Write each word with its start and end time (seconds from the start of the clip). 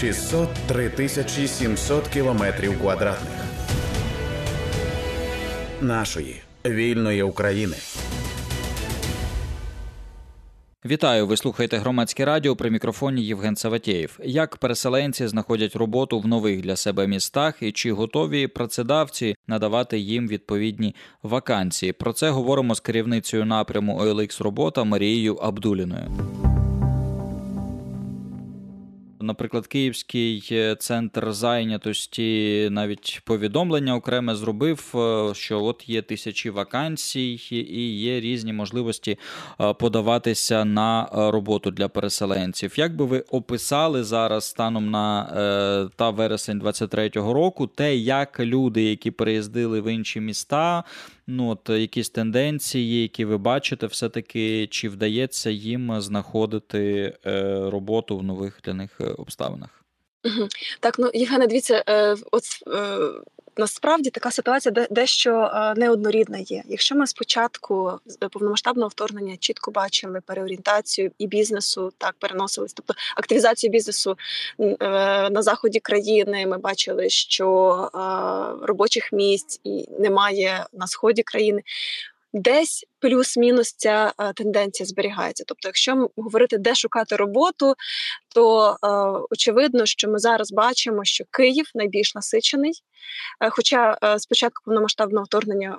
603 0.00 0.90
тисячі 0.90 1.48
700 1.48 2.08
кілометрів 2.08 2.80
квадратних 2.80 3.44
нашої 5.80 6.42
вільної 6.66 7.22
України. 7.22 7.76
Вітаю, 10.84 11.26
ви 11.26 11.36
слухаєте 11.36 11.78
громадське 11.78 12.24
радіо 12.24 12.56
при 12.56 12.70
мікрофоні 12.70 13.22
Євген 13.22 13.56
Саватєєв. 13.56 14.18
Як 14.24 14.56
переселенці 14.56 15.26
знаходять 15.26 15.76
роботу 15.76 16.20
в 16.20 16.26
нових 16.26 16.60
для 16.60 16.76
себе 16.76 17.06
містах 17.06 17.62
і 17.62 17.72
чи 17.72 17.92
готові 17.92 18.46
працедавці 18.46 19.34
надавати 19.46 19.98
їм 19.98 20.28
відповідні 20.28 20.94
вакансії? 21.22 21.92
Про 21.92 22.12
це 22.12 22.30
говоримо 22.30 22.74
з 22.74 22.80
керівницею 22.80 23.44
напряму 23.44 24.00
OLX 24.00 24.42
робота 24.42 24.84
Марією 24.84 25.34
Абдуліною. 25.34 26.10
Наприклад, 29.28 29.66
Київський 29.66 30.48
е, 30.52 30.76
центр 30.76 31.32
зайнятості 31.32 32.68
навіть 32.70 33.20
повідомлення 33.24 33.94
окреме 33.94 34.34
зробив, 34.34 34.92
е, 34.94 35.34
що 35.34 35.64
от 35.64 35.88
є 35.88 36.02
тисячі 36.02 36.50
вакансій 36.50 37.40
і 37.50 37.98
є 37.98 38.20
різні 38.20 38.52
можливості 38.52 39.18
е, 39.60 39.74
подаватися 39.74 40.64
на 40.64 41.08
роботу 41.12 41.70
для 41.70 41.88
переселенців. 41.88 42.78
Як 42.78 42.96
би 42.96 43.04
ви 43.04 43.24
описали 43.30 44.04
зараз 44.04 44.44
станом 44.44 44.90
на 44.90 45.08
та 45.96 46.10
вересень 46.10 46.60
23-го 46.60 47.32
року, 47.32 47.66
те, 47.66 47.96
як 47.96 48.40
люди, 48.40 48.82
які 48.82 49.10
переїздили 49.10 49.80
в 49.80 49.92
інші 49.92 50.20
міста, 50.20 50.84
ну 51.28 51.48
от 51.48 51.68
якісь 51.68 52.10
тенденції, 52.10 53.02
які 53.02 53.24
ви 53.24 53.38
бачите, 53.38 53.86
все-таки 53.86 54.66
чи 54.66 54.88
вдається 54.88 55.50
їм 55.50 56.00
знаходити 56.00 57.14
е, 57.26 57.42
роботу 57.70 58.18
в 58.18 58.22
нових 58.22 58.60
для 58.64 58.74
них 58.74 59.00
е, 59.00 59.04
обставинах? 59.04 59.84
Так, 60.80 60.98
ну 60.98 61.10
Євгене, 61.14 61.46
дивіться, 61.46 61.84
е, 61.88 62.16
от 62.32 62.42
насправді 63.58 64.10
така 64.10 64.30
ситуація 64.30 64.86
дещо 64.90 65.50
неоднорідна 65.76 66.38
є. 66.38 66.62
Якщо 66.68 66.94
ми 66.94 67.06
спочатку 67.06 67.92
повномасштабного 68.32 68.88
вторгнення 68.88 69.36
чітко 69.36 69.70
бачили 69.70 70.20
переорієнтацію 70.20 71.10
і 71.18 71.26
бізнесу, 71.26 71.92
так 71.98 72.14
переносились, 72.18 72.72
тобто 72.72 72.94
активізацію 73.16 73.70
бізнесу 73.70 74.16
на 75.30 75.42
заході 75.42 75.80
країни, 75.80 76.46
ми 76.46 76.58
бачили, 76.58 77.08
що 77.08 77.90
робочих 78.62 79.12
місць 79.12 79.60
і 79.64 79.86
немає 79.98 80.66
на 80.72 80.86
сході 80.86 81.22
країни. 81.22 81.62
Десь 82.32 82.84
плюс-мінус 83.00 83.74
ця 83.76 84.12
е, 84.20 84.32
тенденція 84.32 84.86
зберігається. 84.86 85.44
Тобто, 85.46 85.68
якщо 85.68 86.10
говорити, 86.16 86.58
де 86.58 86.74
шукати 86.74 87.16
роботу, 87.16 87.74
то 88.34 88.70
е, 88.82 88.88
очевидно, 89.30 89.86
що 89.86 90.08
ми 90.08 90.18
зараз 90.18 90.52
бачимо, 90.52 91.04
що 91.04 91.24
Київ 91.30 91.70
найбільш 91.74 92.14
насичений. 92.14 92.72
Е, 93.40 93.50
хоча 93.50 93.98
е, 94.04 94.18
спочатку 94.18 94.62
повномасштабного 94.64 95.24
вторгнення 95.24 95.78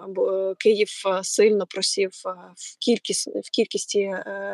Київ 0.59 0.89
сильно 1.23 1.65
просів 1.65 2.09
в 2.55 2.77
кількість 2.79 3.27
в 3.27 3.49
кількості 3.51 4.05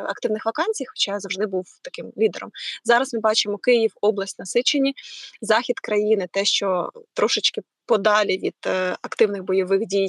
активних 0.03 0.45
вакансій, 0.45 0.85
хоча 0.85 1.19
завжди 1.19 1.45
був 1.45 1.65
таким 1.81 2.11
лідером. 2.17 2.51
Зараз 2.83 3.13
ми 3.13 3.19
бачимо 3.19 3.57
Київ, 3.57 3.91
область 4.01 4.39
насичені, 4.39 4.93
захід 5.41 5.79
країни, 5.79 6.27
те, 6.31 6.45
що 6.45 6.89
трошечки 7.13 7.61
подалі 7.85 8.37
від 8.37 8.55
е, 8.65 8.97
активних 9.01 9.43
бойових 9.43 9.85
дій, 9.85 10.07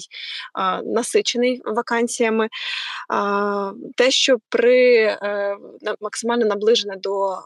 насичений 0.85 1.63
вакансіями. 1.65 2.49
Те, 3.97 4.11
що 4.11 4.37
при 4.49 4.95
е, 5.03 5.57
максимально 6.01 6.47
наближене 6.47 6.97
до 6.97 7.39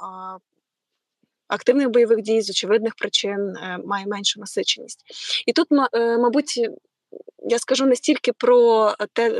активних 1.48 1.91
бойових 1.91 2.23
дій 2.23 2.42
з 2.42 2.51
очевидних 2.51 2.95
причин 2.95 3.56
е, 3.56 3.78
має 3.86 4.06
меншу 4.06 4.41
насиченість. 4.41 5.05
І 5.47 5.53
тут, 5.53 5.69
мабуть, 6.19 6.69
я 7.48 7.58
скажу 7.58 7.86
не 7.86 7.96
стільки 7.96 8.33
про 8.33 8.95
те 9.13 9.30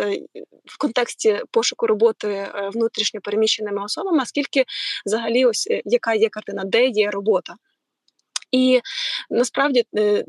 в 0.65 0.79
контексті 0.79 1.41
пошуку 1.51 1.87
роботи 1.87 2.49
внутрішньо 2.75 3.21
переміщеними 3.21 3.85
особами, 3.85 4.19
а 4.23 4.27
скільки 4.27 4.65
взагалі 5.07 5.45
ось 5.45 5.69
яка 5.85 6.15
є 6.15 6.29
картина, 6.29 6.63
де 6.65 6.87
є 6.87 7.11
робота. 7.11 7.55
І 8.53 8.81
насправді 9.31 9.85
е, 9.97 10.25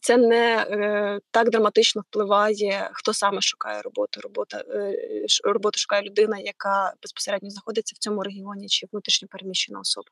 це 0.00 0.16
не 0.16 0.66
е, 0.70 1.20
так 1.30 1.50
драматично 1.50 2.02
впливає, 2.02 2.90
хто 2.92 3.14
саме 3.14 3.40
шукає 3.40 3.82
роботу. 3.82 4.20
Робота 4.20 4.64
е, 4.70 4.96
роботу 5.44 5.78
шукає 5.78 6.02
людина, 6.02 6.38
яка 6.38 6.92
безпосередньо 7.02 7.50
знаходиться 7.50 7.94
в 7.96 7.98
цьому 7.98 8.22
регіоні 8.22 8.68
чи 8.68 8.86
внутрішньо 8.92 9.28
переміщена 9.30 9.80
особа. 9.80 10.08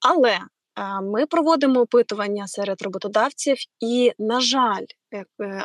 Але 0.00 0.38
ми 1.02 1.26
проводимо 1.26 1.80
опитування 1.80 2.48
серед 2.48 2.82
роботодавців, 2.82 3.56
і, 3.80 4.12
на 4.18 4.40
жаль, 4.40 4.84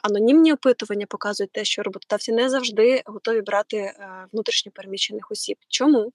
анонімні 0.03 0.53
опитування 0.53 1.05
показують 1.05 1.51
те, 1.51 1.65
що 1.65 1.83
роботодавці 1.83 2.31
не 2.31 2.49
завжди 2.49 3.01
готові 3.05 3.41
брати 3.41 3.94
внутрішньо 4.31 4.71
переміщених 4.75 5.31
осіб. 5.31 5.57
Чому? 5.69 6.11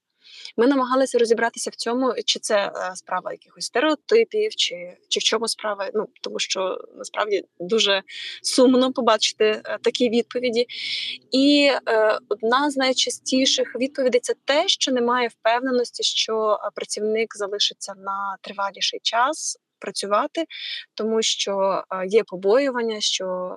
Ми 0.57 0.67
намагалися 0.67 1.19
розібратися 1.19 1.71
в 1.71 1.75
цьому, 1.75 2.15
чи 2.25 2.39
це 2.39 2.57
е, 2.57 2.97
справа 2.97 3.33
якихось 3.33 3.65
стереотипів, 3.65 4.55
чи 4.55 4.97
чи 5.09 5.21
в 5.21 5.23
чому 5.23 5.49
справа. 5.49 5.91
Ну 5.95 6.09
тому 6.21 6.39
що 6.39 6.79
насправді 6.97 7.45
дуже 7.61 8.03
сумно 8.43 8.93
побачити 8.93 9.45
е, 9.45 9.79
такі 9.83 10.09
відповіді. 10.09 10.67
І 11.31 11.71
е, 11.89 12.19
одна 12.29 12.71
з 12.71 12.77
найчастіших 12.77 13.77
відповідей 13.77 14.21
це 14.21 14.35
те, 14.45 14.69
що 14.69 14.93
немає 14.93 15.29
впевненості, 15.29 16.03
що 16.03 16.59
е, 16.65 16.71
працівник 16.75 17.37
залишиться 17.37 17.95
на 17.97 18.37
триваліший 18.41 19.01
час 19.03 19.59
працювати, 19.83 20.45
тому 20.95 21.23
що 21.23 21.85
є 22.07 22.25
побоювання, 22.25 23.01
що 23.01 23.57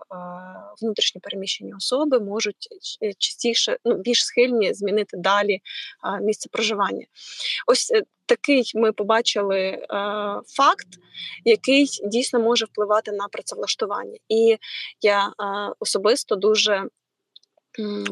внутрішні 0.82 1.22
переміщені 1.22 1.74
особи 1.74 2.20
можуть 2.20 2.68
е, 3.04 3.14
частіше 3.18 3.78
ну 3.86 3.96
більш 3.96 4.26
схильні 4.26 4.74
змінити 4.74 5.18
далі 5.18 5.60
місце 6.22 6.50
проживання. 6.52 7.06
Ось 7.68 7.92
е, 7.92 8.04
такий 8.26 8.72
ми 8.76 8.92
побачили 8.92 9.88
факт, 10.48 10.88
який 11.46 11.88
дійсно 12.04 12.40
може 12.40 12.66
впливати 12.66 13.12
на 13.12 13.28
працевлаштування, 13.28 14.18
і 14.30 14.58
я 15.02 15.32
особисто 15.80 16.36
дуже 16.36 16.90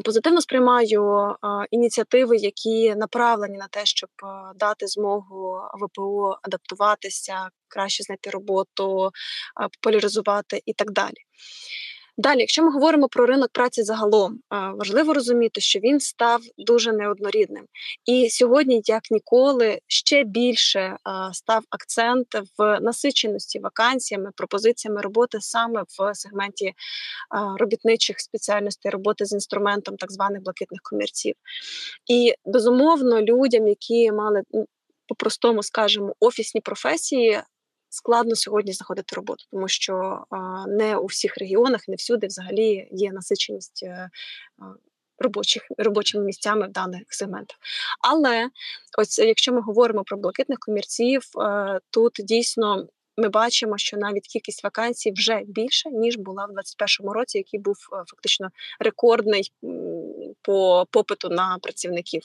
Позитивно 0.04 0.40
сприймаю 0.40 1.34
ініціативи, 1.70 2.36
які 2.36 2.94
направлені 2.94 3.58
на 3.58 3.68
те, 3.68 3.86
щоб 3.86 4.10
дати 4.56 4.86
змогу 4.86 5.60
ВПО 5.80 6.38
адаптуватися, 6.42 7.48
краще 7.68 8.02
знайти 8.02 8.30
роботу, 8.30 9.10
популяризувати 9.72 10.62
і 10.66 10.72
так 10.72 10.90
далі. 10.92 11.16
Далі, 12.16 12.40
якщо 12.40 12.62
ми 12.62 12.70
говоримо 12.70 13.08
про 13.08 13.26
ринок 13.26 13.48
праці 13.52 13.82
загалом, 13.82 14.40
важливо 14.50 15.14
розуміти, 15.14 15.60
що 15.60 15.78
він 15.78 16.00
став 16.00 16.40
дуже 16.58 16.92
неоднорідним. 16.92 17.64
І 18.04 18.30
сьогодні, 18.30 18.82
як 18.84 19.02
ніколи, 19.10 19.78
ще 19.86 20.24
більше 20.24 20.96
став 21.32 21.64
акцент 21.70 22.26
в 22.58 22.80
насиченості 22.80 23.58
вакансіями, 23.58 24.30
пропозиціями 24.36 25.00
роботи 25.00 25.38
саме 25.40 25.82
в 25.82 26.14
сегменті 26.14 26.72
робітничих 27.58 28.20
спеціальностей, 28.20 28.90
роботи 28.90 29.24
з 29.24 29.32
інструментом 29.32 29.96
так 29.96 30.12
званих 30.12 30.42
блакитних 30.42 30.80
комірців. 30.82 31.34
І 32.10 32.34
безумовно, 32.44 33.22
людям, 33.22 33.68
які 33.68 34.12
мали 34.12 34.42
по-простому 35.08 35.62
скажемо 35.62 36.14
офісні 36.20 36.60
професії, 36.60 37.40
складно 37.94 38.36
сьогодні 38.36 38.72
знаходити 38.72 39.16
роботу, 39.16 39.44
тому 39.50 39.68
що 39.68 40.24
не 40.68 40.96
у 40.96 41.06
всіх 41.06 41.38
регіонах, 41.38 41.88
не 41.88 41.96
всюди 41.96 42.26
взагалі 42.26 42.88
є 42.92 43.12
насиченість. 43.12 43.82
Е, 43.82 44.10
робочих 45.18 45.62
робочими 45.78 46.24
місцями 46.24 46.66
в 46.66 46.72
даних 46.72 47.02
сегментах. 47.08 47.56
Але 48.00 48.48
ось 48.98 49.18
якщо 49.18 49.52
ми 49.52 49.60
говоримо 49.60 50.04
про 50.04 50.16
блакитних 50.16 50.58
комірців, 50.58 51.22
е, 51.38 51.80
тут 51.90 52.12
дійсно 52.18 52.86
ми 53.16 53.28
бачимо, 53.28 53.78
що 53.78 53.96
навіть 53.96 54.26
кількість 54.26 54.64
вакансій 54.64 55.12
вже 55.12 55.42
більше 55.46 55.90
ніж 55.90 56.16
була 56.16 56.44
в 56.44 56.52
2021 56.54 57.12
році, 57.12 57.38
який 57.38 57.60
був 57.60 57.76
е, 57.92 57.96
фактично 58.06 58.50
рекордний 58.80 59.52
по 60.42 60.86
попиту 60.90 61.28
на 61.28 61.58
працівників. 61.62 62.22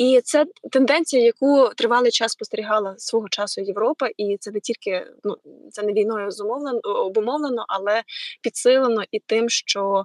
І 0.00 0.20
це 0.24 0.46
тенденція, 0.70 1.24
яку 1.24 1.70
тривалий 1.76 2.10
час 2.10 2.32
спостерігала 2.32 2.94
свого 2.98 3.28
часу 3.28 3.60
Європа, 3.60 4.08
і 4.16 4.36
це 4.40 4.50
не 4.50 4.60
тільки 4.60 5.06
ну 5.24 5.36
це 5.70 5.82
не 5.82 5.92
війною 5.92 6.30
зумовлено 6.30 6.80
обумовлено, 6.84 7.64
але 7.68 8.02
підсилено 8.42 9.02
і 9.10 9.18
тим, 9.18 9.48
що 9.48 10.04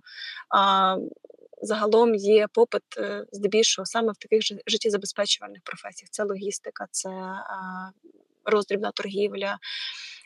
а, 0.49 0.97
загалом 1.61 2.15
є 2.15 2.47
попит 2.53 2.83
е, 2.97 3.25
здебільшого 3.31 3.85
саме 3.85 4.11
в 4.11 4.17
таких 4.17 4.41
життєзабезпечувальних 4.67 5.61
професіях. 5.63 6.09
Це 6.09 6.23
логістика, 6.23 6.87
це 6.91 7.09
а, 7.09 7.89
роздрібна 8.45 8.91
торгівля. 8.91 9.57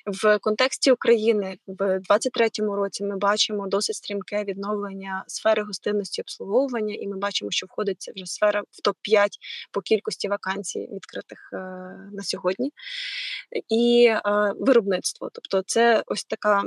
В 0.05 0.39
контексті 0.39 0.91
України 0.91 1.57
в 1.67 1.99
23-му 1.99 2.75
році 2.75 3.03
ми 3.03 3.17
бачимо 3.17 3.67
досить 3.67 3.95
стрімке 3.95 4.43
відновлення 4.43 5.23
сфери 5.27 5.63
гостинності 5.63 6.21
обслуговування, 6.21 6.95
і 6.95 7.07
ми 7.07 7.17
бачимо, 7.17 7.51
що 7.51 7.65
входить 7.65 8.11
вже 8.15 8.25
сфера 8.25 8.61
в 8.71 8.81
топ 8.81 8.95
5 9.01 9.37
по 9.71 9.81
кількості 9.81 10.27
вакансій, 10.27 10.89
відкритих 10.93 11.49
е, 11.53 11.57
на 12.11 12.23
сьогодні, 12.23 12.71
і 13.69 14.05
е, 14.09 14.21
виробництво. 14.59 15.29
Тобто, 15.33 15.63
це 15.65 16.03
ось 16.07 16.23
така 16.23 16.63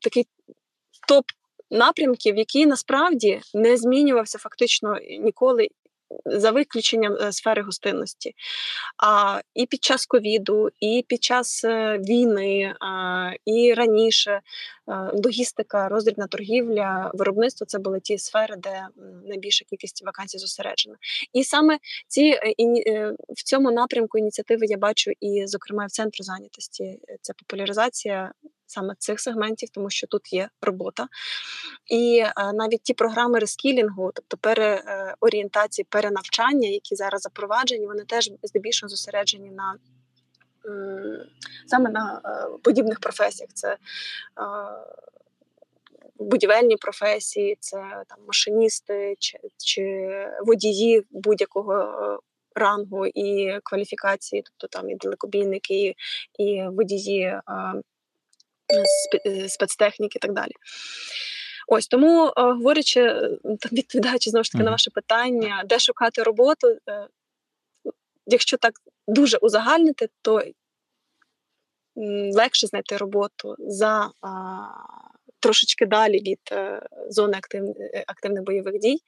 такий 0.00 0.26
топ 1.08 1.24
напрямків, 1.70 2.36
який 2.36 2.66
насправді 2.66 3.40
не 3.54 3.76
змінювався 3.76 4.38
фактично 4.38 4.98
ніколи 5.20 5.68
за 6.26 6.50
виключенням 6.50 7.16
е, 7.20 7.32
сфери 7.32 7.62
гостинності. 7.62 8.34
А 9.02 9.40
і 9.54 9.66
під 9.66 9.84
час 9.84 10.06
ковіду, 10.06 10.68
і 10.80 11.04
під 11.08 11.24
час 11.24 11.64
е, 11.64 11.98
війни, 11.98 12.74
і 13.44 13.74
раніше 13.74 14.40
логістика, 15.12 15.88
роздрібна 15.88 16.26
торгівля, 16.26 17.10
виробництво 17.14 17.66
це 17.66 17.78
були 17.78 18.00
ті 18.00 18.18
сфери, 18.18 18.56
де 18.56 18.86
найбільша 19.24 19.64
кількість 19.64 20.04
вакансій 20.04 20.38
зосереджена. 20.38 20.96
І 21.32 21.44
саме 21.44 21.78
ці 22.08 22.38
в 23.28 23.42
цьому 23.44 23.70
напрямку 23.70 24.18
ініціативи 24.18 24.66
я 24.66 24.76
бачу 24.76 25.10
і, 25.20 25.46
зокрема, 25.46 25.86
в 25.86 25.90
центру 25.90 26.24
зайнятості 26.24 27.00
це 27.20 27.32
популяризація 27.32 28.32
саме 28.66 28.94
цих 28.98 29.20
сегментів, 29.20 29.68
тому 29.70 29.90
що 29.90 30.06
тут 30.06 30.32
є 30.32 30.48
робота. 30.62 31.08
І 31.90 32.24
навіть 32.54 32.82
ті 32.82 32.94
програми 32.94 33.38
рескілінгу, 33.38 34.10
тобто 34.14 34.36
переорієнтації, 34.36 35.86
перенавчання, 35.88 36.68
які 36.68 36.94
зараз 36.94 37.22
запроваджені, 37.22 37.86
вони 37.86 38.04
теж 38.04 38.30
здебільшого 38.42 38.88
зосереджені 38.88 39.50
на 39.50 39.74
саме 41.66 41.90
на 41.90 42.20
а, 42.24 42.58
подібних 42.58 43.00
професіях. 43.00 43.50
Це 43.54 43.76
а, 44.34 44.68
Будівельні 46.16 46.76
професії, 46.76 47.56
це 47.60 47.76
там 48.08 48.18
машиністи 48.26 49.14
чи 49.18 49.38
чи 49.56 50.06
водії 50.46 51.06
будь-якого 51.10 52.20
рангу 52.54 53.06
і 53.06 53.58
кваліфікації, 53.64 54.42
тобто 54.42 54.78
там 54.78 54.90
і 54.90 54.94
далекобійники, 54.94 55.74
і, 55.74 55.96
і 56.38 56.68
водії 56.68 57.40
Е, 59.26 59.48
спецтехніки 59.48 60.16
і 60.16 60.20
так 60.20 60.32
далі. 60.32 60.52
Ось 61.68 61.86
тому, 61.86 62.26
е, 62.26 62.32
говорячи, 62.36 63.00
е, 63.00 63.38
там 63.44 63.70
відповідаючи 63.72 64.30
знову 64.30 64.44
ж 64.44 64.52
таки 64.52 64.62
mm-hmm. 64.62 64.64
на 64.64 64.70
ваше 64.70 64.90
питання, 64.90 65.64
де 65.66 65.78
шукати 65.78 66.22
роботу, 66.22 66.78
якщо 68.26 68.56
так 68.56 68.72
дуже 69.08 69.36
узагальнити, 69.36 70.08
то 70.22 70.42
легше 72.34 72.66
знайти 72.66 72.96
роботу 72.96 73.54
за 73.58 74.10
трошечки 75.40 75.86
далі 75.86 76.18
від 76.18 76.38
а, 76.52 76.80
зони 77.10 77.38
актив, 77.38 77.64
активних 78.06 78.44
бойових 78.44 78.78
дій, 78.78 78.98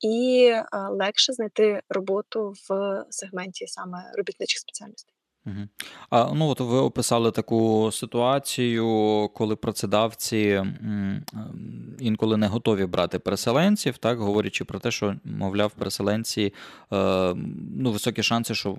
і 0.00 0.52
а, 0.70 0.88
легше 0.88 1.32
знайти 1.32 1.82
роботу 1.88 2.54
в 2.68 3.04
сегменті 3.10 3.66
саме 3.66 4.12
робітничих 4.16 4.58
спеціальностей. 4.58 5.14
А, 6.10 6.32
ну 6.34 6.48
от 6.48 6.60
ви 6.60 6.76
описали 6.78 7.30
таку 7.30 7.90
ситуацію, 7.92 8.86
коли 9.34 9.56
працедавці 9.56 10.62
інколи 11.98 12.36
не 12.36 12.46
готові 12.46 12.86
брати 12.86 13.18
переселенців, 13.18 13.98
так 13.98 14.18
говорячи 14.18 14.64
про 14.64 14.78
те, 14.78 14.90
що, 14.90 15.16
мовляв, 15.24 15.72
переселенці 15.72 16.54
е, 16.92 17.34
ну, 17.76 17.92
високі 17.92 18.22
шанси, 18.22 18.54
що. 18.54 18.76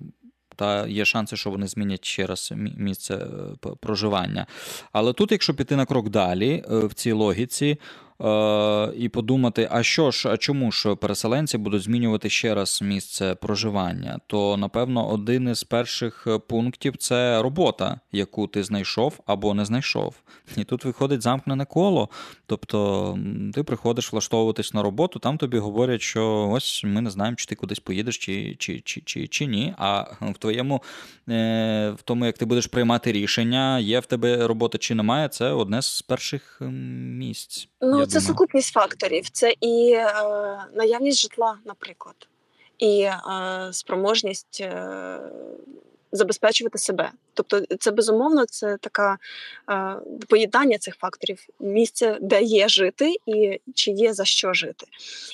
Та 0.60 0.88
є 0.88 1.06
шанси, 1.06 1.38
що 1.38 1.50
вони 1.50 1.68
змінять 1.68 2.06
ще 2.06 2.26
раз 2.26 2.54
місце 2.78 3.16
е, 3.16 3.70
проживання. 3.80 4.46
Але 4.92 5.14
тут, 5.14 5.32
якщо 5.32 5.54
піти 5.54 5.76
на 5.76 5.86
крок 5.86 6.10
далі 6.10 6.64
е, 6.72 6.80
в 6.80 6.94
цій 6.94 7.12
логіці, 7.12 7.78
і 8.98 9.10
подумати, 9.10 9.68
а 9.72 9.84
що 9.84 10.12
ж, 10.12 10.30
а 10.30 10.38
чому 10.38 10.72
ж 10.72 10.96
переселенці 10.96 11.58
будуть 11.58 11.82
змінювати 11.82 12.30
ще 12.30 12.56
раз 12.56 12.82
місце 12.82 13.36
проживання, 13.36 14.20
то 14.28 14.58
напевно 14.58 15.10
один 15.10 15.50
із 15.50 15.64
перших 15.64 16.28
пунктів 16.48 16.98
це 16.98 17.42
робота, 17.42 18.00
яку 18.12 18.48
ти 18.48 18.64
знайшов 18.64 19.20
або 19.26 19.54
не 19.54 19.66
знайшов. 19.66 20.16
І 20.58 20.64
тут 20.64 20.86
виходить 20.86 21.22
замкнене 21.22 21.66
коло. 21.66 22.10
Тобто 22.46 23.20
ти 23.54 23.64
приходиш 23.64 24.14
влаштовуватись 24.14 24.74
на 24.74 24.84
роботу, 24.84 25.20
там 25.20 25.38
тобі 25.38 25.58
говорять, 25.58 26.02
що 26.02 26.50
ось 26.54 26.84
ми 26.84 27.02
не 27.02 27.10
знаємо, 27.10 27.36
чи 27.36 27.46
ти 27.46 27.56
кудись 27.56 27.80
поїдеш, 27.80 28.18
чи 28.18 28.56
чи, 28.60 28.80
чи, 28.80 29.02
чи, 29.02 29.28
чи 29.28 29.46
ні. 29.46 29.74
А 29.78 30.06
в 30.22 30.38
твоєму, 30.38 30.84
е, 31.30 31.94
в 31.98 32.02
тому, 32.02 32.26
як 32.26 32.38
ти 32.38 32.46
будеш 32.46 32.68
приймати 32.68 33.12
рішення, 33.12 33.80
є 33.80 34.00
в 34.00 34.06
тебе 34.06 34.48
робота 34.48 34.78
чи 34.78 34.96
немає, 34.96 35.28
це 35.28 35.52
одне 35.52 35.82
з 35.82 36.02
перших 36.02 36.62
місць. 36.62 37.68
Ну, 37.82 38.06
це 38.10 38.22
сукупність 38.22 38.74
факторів. 38.74 39.30
Це 39.30 39.54
і 39.62 39.92
е, 39.92 40.14
наявність 40.74 41.22
житла, 41.22 41.58
наприклад, 41.66 42.16
і 42.78 43.02
е, 43.02 43.20
спроможність 43.72 44.62
е, 44.62 45.20
забезпечувати 46.12 46.78
себе. 46.78 47.12
Тобто, 47.34 47.62
це 47.80 47.92
безумовно 47.92 48.46
це 48.46 48.78
така 48.78 49.18
е, 49.70 49.96
поєднання 50.28 50.78
цих 50.78 50.96
факторів, 50.96 51.46
місце, 51.60 52.18
де 52.22 52.42
є 52.42 52.70
жити, 52.70 53.16
і 53.26 53.62
чи 53.76 53.92
є 53.92 54.14
за 54.14 54.26
що 54.26 54.54
жити. 54.54 54.86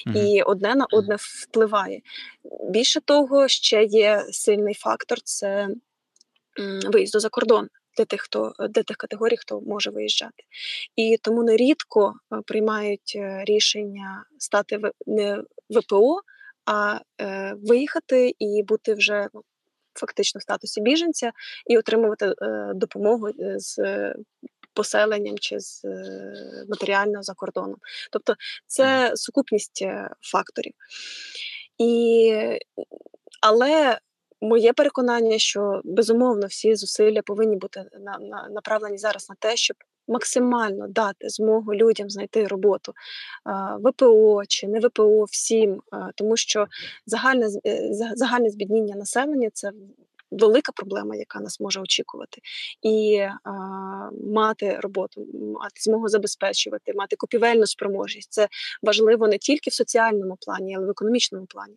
mm 0.07 0.17
І 0.17 0.41
одне 0.41 0.75
на 0.75 0.85
одне 0.91 1.15
впливає. 1.19 2.01
Більше 2.69 3.01
того, 3.01 3.47
ще 3.47 3.83
є 3.83 4.25
сильний 4.31 4.73
фактор 4.73 5.21
це 5.21 5.67
виїзду 6.91 7.19
за 7.19 7.29
кордон 7.29 7.69
для 7.97 8.05
тих, 8.05 8.21
хто 8.21 8.53
для 8.59 8.83
тих 8.83 8.97
категорій, 8.97 9.37
хто 9.37 9.61
може 9.61 9.89
виїжджати. 9.89 10.43
І 10.95 11.17
тому 11.21 11.43
нерідко 11.43 12.13
е, 12.33 12.41
приймають 12.45 13.13
е, 13.15 13.43
рішення 13.45 14.25
стати 14.37 14.79
не 15.05 15.43
ВПО, 15.69 16.21
а 16.65 16.99
е, 17.21 17.53
виїхати 17.57 18.35
і 18.39 18.63
бути 18.63 18.93
вже 18.93 19.27
ну, 19.33 19.41
фактично 19.93 20.39
в 20.39 20.41
статусі 20.41 20.81
біженця 20.81 21.31
і 21.67 21.77
отримувати 21.77 22.33
допомогу 22.75 23.29
з. 23.55 23.77
Поселенням 24.73 25.37
чи 25.37 25.59
з 25.59 25.85
матеріально 26.69 27.23
за 27.23 27.33
кордоном, 27.33 27.75
тобто 28.11 28.35
це 28.67 29.11
сукупність 29.15 29.85
факторів. 30.21 30.73
І, 31.77 32.33
Але 33.41 33.99
Моє 34.41 34.73
переконання, 34.73 35.37
що 35.37 35.81
безумовно 35.83 36.47
всі 36.47 36.75
зусилля 36.75 37.21
повинні 37.21 37.55
бути 37.55 37.85
на, 37.99 38.17
на, 38.19 38.47
направлені 38.49 38.97
зараз 38.97 39.29
на 39.29 39.35
те, 39.39 39.55
щоб 39.55 39.77
максимально 40.07 40.87
дати 40.87 41.29
змогу 41.29 41.75
людям 41.75 42.09
знайти 42.09 42.47
роботу 42.47 42.93
ВПО 43.79 44.43
чи 44.47 44.67
не 44.67 44.79
ВПО 44.79 45.23
всім, 45.23 45.81
тому 46.15 46.37
що 46.37 46.67
загальне 47.05 47.47
е, 47.65 47.89
загальне 48.15 48.49
збідніння 48.49 48.95
населення 48.95 49.49
це. 49.53 49.71
Велика 50.31 50.71
проблема, 50.71 51.15
яка 51.15 51.39
нас 51.39 51.59
може 51.59 51.81
очікувати, 51.81 52.41
і 52.81 53.17
а, 53.43 53.51
мати 54.33 54.79
роботу, 54.79 55.27
мати 55.33 55.81
змогу 55.81 56.07
забезпечувати, 56.07 56.93
мати 56.93 57.15
купівельну 57.15 57.67
спроможність 57.67 58.31
це 58.31 58.47
важливо 58.81 59.27
не 59.27 59.37
тільки 59.37 59.69
в 59.69 59.73
соціальному 59.73 60.37
плані, 60.41 60.75
але 60.75 60.83
й 60.83 60.87
в 60.87 60.89
економічному 60.89 61.45
плані. 61.45 61.75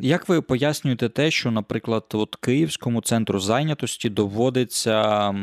Як 0.00 0.28
ви 0.28 0.42
пояснюєте 0.42 1.08
те, 1.08 1.30
що, 1.30 1.50
наприклад, 1.50 2.04
от 2.12 2.36
Київському 2.36 3.00
центру 3.00 3.40
зайнятості 3.40 4.08
доводиться 4.08 5.34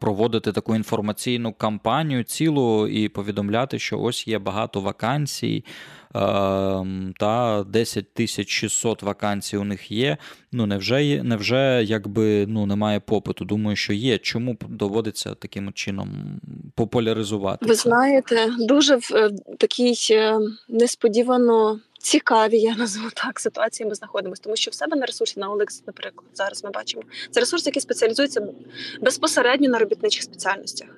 проводити 0.00 0.52
таку 0.52 0.76
інформаційну 0.76 1.52
кампанію 1.52 2.24
цілу 2.24 2.86
і 2.86 3.08
повідомляти, 3.08 3.78
що 3.78 4.00
ось 4.00 4.28
є 4.28 4.38
багато 4.38 4.80
вакансій, 4.80 5.64
та 7.18 7.64
10 7.68 8.14
тисяч 8.14 8.48
600 8.48 9.02
вакансій 9.02 9.56
у 9.56 9.64
них 9.64 9.90
є. 9.90 10.16
Ну 10.52 10.66
невже 10.66 11.22
невже 11.22 11.84
якби 11.86 12.46
ну 12.46 12.66
немає 12.66 13.00
попиту? 13.00 13.44
Думаю, 13.44 13.76
що 13.76 13.92
є. 13.92 14.18
Чому 14.18 14.56
доводиться 14.68 15.34
таким 15.34 15.72
чином 15.72 16.40
популяризувати? 16.74 17.66
Ви 17.66 17.74
знаєте, 17.74 18.50
дуже 18.58 18.96
в 18.96 19.10
е, 19.14 19.30
такій 19.58 19.94
е, 20.10 20.38
несподівано 20.68 21.80
цікаві, 22.08 22.60
я 22.60 22.74
назву 22.76 23.10
так, 23.14 23.40
ситуації 23.40 23.88
ми 23.88 23.94
знаходимося, 23.94 24.42
тому 24.42 24.56
що 24.56 24.70
в 24.70 24.74
себе 24.74 24.96
на 24.96 25.06
ресурсі 25.06 25.40
на 25.40 25.50
OLX, 25.50 25.82
наприклад, 25.86 26.26
зараз 26.34 26.64
ми 26.64 26.70
бачимо 26.70 27.02
це 27.30 27.40
ресурс, 27.40 27.66
який 27.66 27.82
спеціалізується 27.82 28.48
безпосередньо 29.00 29.68
на 29.68 29.78
робітничих 29.78 30.22
спеціальностях. 30.22 30.88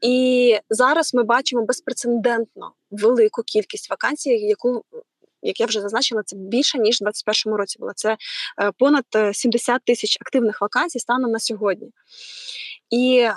І 0.00 0.58
зараз 0.70 1.14
ми 1.14 1.22
бачимо 1.22 1.64
безпрецедентно 1.64 2.72
велику 2.90 3.42
кількість 3.42 3.90
вакансій, 3.90 4.30
яку 4.30 4.84
як 5.42 5.60
я 5.60 5.66
вже 5.66 5.80
зазначила, 5.80 6.22
це 6.22 6.36
більше 6.36 6.78
ніж 6.78 6.96
в 6.96 7.04
2021 7.04 7.58
році 7.58 7.76
було. 7.78 7.92
Це 7.96 8.16
е, 8.62 8.72
понад 8.78 9.04
70 9.32 9.76
е, 9.76 9.80
тисяч 9.86 10.18
активних 10.20 10.60
вакансій 10.60 10.98
станом 10.98 11.30
на 11.30 11.38
сьогодні. 11.38 11.88
І 12.90 13.28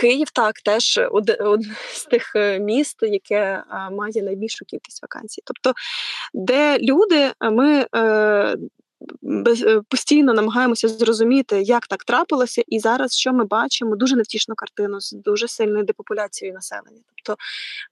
Київ 0.00 0.30
так 0.30 0.60
теж 0.60 1.00
одне 1.10 1.36
з 1.92 2.04
тих 2.04 2.36
е, 2.36 2.58
міст, 2.58 2.98
яке 3.02 3.64
має 3.90 4.22
найбільшу 4.22 4.64
кількість 4.64 5.02
вакансій. 5.02 5.42
Тобто, 5.44 5.72
де 6.34 6.78
люди, 6.78 7.32
ми 7.40 7.86
е, 7.94 8.56
постійно 9.88 10.34
намагаємося 10.34 10.88
зрозуміти, 10.88 11.62
як 11.62 11.86
так 11.86 12.04
трапилося, 12.04 12.62
і 12.66 12.78
зараз 12.80 13.14
що 13.16 13.32
ми 13.32 13.44
бачимо 13.44 13.96
дуже 13.96 14.16
невтішну 14.16 14.54
картину 14.54 15.00
з 15.00 15.12
дуже 15.12 15.48
сильною 15.48 15.84
депопуляцією 15.84 16.54
населення. 16.54 17.00
Тобто 17.16 17.42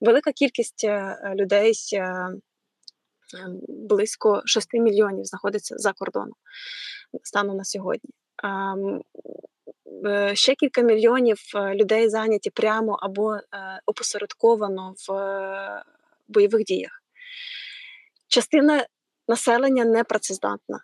велика 0.01 0.31
кількість 0.31 0.87
людей. 1.35 1.73
Близько 3.67 4.41
6 4.45 4.73
мільйонів 4.73 5.25
знаходиться 5.25 5.77
за 5.77 5.93
кордоном 5.93 6.35
станом 7.23 7.57
на 7.57 7.63
сьогодні. 7.63 8.09
Е, 10.05 10.35
ще 10.35 10.55
кілька 10.55 10.81
мільйонів 10.81 11.41
е, 11.55 11.75
людей 11.75 12.09
зайняті 12.09 12.49
прямо 12.49 12.99
або 13.01 13.35
е, 13.35 13.41
опосередковано 13.85 14.93
в 15.07 15.83
бойових 16.27 16.63
діях. 16.63 17.03
Частина 18.27 18.85
населення 19.27 19.85
не 19.85 20.03
працездатна. 20.03 20.79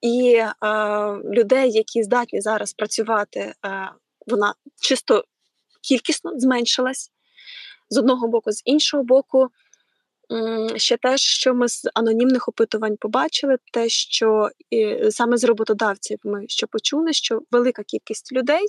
І 0.00 0.34
е, 0.34 0.54
людей, 1.24 1.72
які 1.72 2.02
здатні 2.02 2.40
зараз 2.40 2.72
працювати, 2.72 3.40
е, 3.40 3.54
вона 4.26 4.54
чисто 4.80 5.24
кількісно 5.82 6.32
зменшилась 6.38 7.10
з 7.90 7.98
одного 7.98 8.28
боку, 8.28 8.52
з 8.52 8.62
іншого 8.64 9.02
боку, 9.02 9.48
Ще 10.76 10.96
те, 10.96 11.18
що 11.18 11.54
ми 11.54 11.68
з 11.68 11.88
анонімних 11.94 12.48
опитувань 12.48 12.96
побачили, 12.96 13.56
те, 13.72 13.88
що 13.88 14.50
і 14.70 15.10
саме 15.10 15.36
з 15.36 15.44
роботодавців 15.44 16.18
ми 16.24 16.44
що 16.48 16.66
почули, 16.66 17.12
що 17.12 17.42
велика 17.50 17.82
кількість 17.82 18.32
людей 18.32 18.66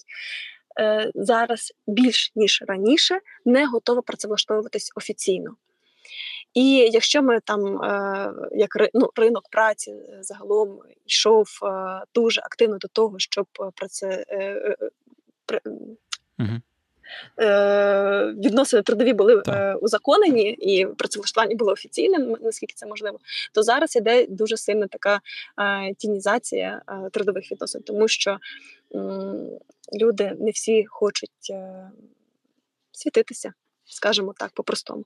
е, 0.80 1.12
зараз 1.16 1.74
більш 1.88 2.32
ніж 2.36 2.64
раніше 2.68 3.20
не 3.46 3.66
готова 3.66 4.02
працевлаштовуватись 4.02 4.92
офіційно. 4.96 5.56
І 6.54 6.76
якщо 6.76 7.22
ми 7.22 7.40
там, 7.40 7.84
е, 7.84 8.34
як 8.52 8.70
ну, 8.94 9.10
ринок 9.16 9.50
праці 9.52 9.92
е, 9.92 10.20
загалом 10.22 10.80
йшов 11.06 11.48
е, 11.64 11.68
дуже 12.16 12.42
активно 12.42 12.78
до 12.78 12.88
того, 12.88 13.16
щоб 13.20 13.46
праце. 13.76 14.26
Е, 14.30 14.38
е, 15.52 15.62
угу. 16.40 16.62
Е, 17.40 18.34
відносини 18.38 18.84
трудові 18.84 19.14
були. 19.14 19.44
Е, 19.48 19.76
узаконені 19.76 20.50
і 20.50 20.86
працевлаштування 20.86 21.56
було 21.56 21.72
офіційним, 21.72 22.38
наскільки 22.42 22.74
це 22.76 22.86
можливо, 22.86 23.20
то 23.54 23.64
зараз 23.64 23.96
іде 23.96 24.26
дуже 24.30 24.58
сильна 24.58 24.88
така 24.88 25.22
е, 25.60 25.94
тінізація 25.94 26.82
трудових 27.12 27.52
відносин, 27.52 27.82
тому 27.82 28.08
що 28.08 28.38
люди 30.02 30.36
не 30.40 30.52
всі 30.52 30.86
хочуть 30.86 31.54
світитися, 32.92 33.54
скажімо 33.86 34.34
так, 34.38 34.52
по-простому. 34.54 35.04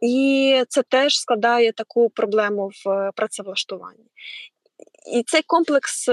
І 0.00 0.62
це 0.68 0.82
теж 0.82 1.20
складає 1.20 1.72
таку 1.72 2.10
проблему 2.10 2.70
в 2.84 3.12
працевлаштуванні. 3.14 4.04
І 5.12 5.22
цей 5.22 5.42
комплекс 5.42 6.08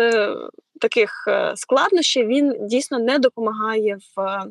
таких 0.81 1.27
складнощів 1.55 2.27
він 2.27 2.67
дійсно 2.67 2.99
не 2.99 3.19
допомагає 3.19 3.97
в 4.15 4.45